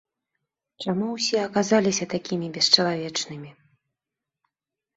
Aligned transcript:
Чаму 0.85 1.09
ўсе 1.17 1.37
аказаліся 1.49 2.09
такімі 2.15 2.47
бесчалавечнымі? 2.57 3.55